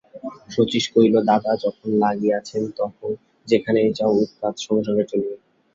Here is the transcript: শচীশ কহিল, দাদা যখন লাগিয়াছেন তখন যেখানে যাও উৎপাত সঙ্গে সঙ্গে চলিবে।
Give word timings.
শচীশ 0.49 0.85
কহিল, 0.93 1.15
দাদা 1.29 1.51
যখন 1.63 1.89
লাগিয়াছেন 2.03 2.63
তখন 2.79 3.09
যেখানে 3.47 3.81
যাও 3.97 4.13
উৎপাত 4.23 4.53
সঙ্গে 4.57 4.83
সঙ্গে 4.87 5.05
চলিবে। 5.11 5.35